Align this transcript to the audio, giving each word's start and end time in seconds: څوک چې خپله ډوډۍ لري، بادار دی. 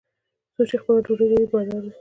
څوک 0.55 0.65
چې 0.69 0.77
خپله 0.81 0.99
ډوډۍ 1.05 1.25
لري، 1.31 1.45
بادار 1.51 1.81
دی. 1.83 1.89